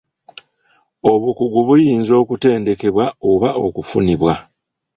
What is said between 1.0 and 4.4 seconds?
Obukugu buyinza okutendekebwa oba okufunibwa.